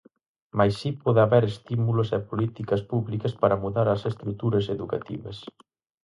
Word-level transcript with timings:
Mais 0.57 0.73
si 0.81 0.89
pode 1.03 1.19
haber 1.25 1.43
estímulos 1.53 2.09
e 2.17 2.19
políticas 2.31 2.81
públicas 2.91 3.33
para 3.41 3.59
mudar 3.63 3.87
as 3.89 4.01
estruturas 4.11 4.65
educativas. 4.75 5.37